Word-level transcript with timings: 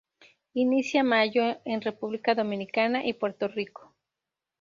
Inicia 0.55 1.03
mayo 1.03 1.43
en 1.63 1.79
República 1.79 2.33
Dominicana 2.33 3.05
y 3.05 3.13
Puerto 3.13 3.47
Rico. 3.47 3.93